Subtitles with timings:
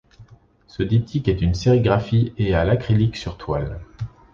[0.65, 3.79] Ce diptyque est une sérigraphie et à l'acrylique sur toile.